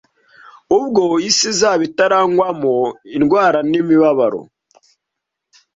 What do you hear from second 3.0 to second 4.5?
indwara n’imibabaro